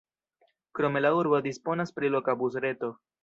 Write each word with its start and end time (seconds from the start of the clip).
Krome 0.79 1.03
la 1.03 1.11
urbo 1.17 1.41
disponas 1.49 1.95
pri 1.99 2.11
loka 2.17 2.37
busreto. 2.43 2.91